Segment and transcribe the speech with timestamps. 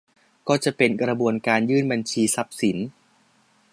[0.47, 2.77] ก็จะเป็นกระบวนการยื่นบัญชีทรัพย์สิน